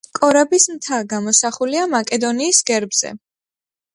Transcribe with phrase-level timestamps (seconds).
[0.17, 3.15] კორაბის მთა გამოსახულია მაკედონიის გერბზე.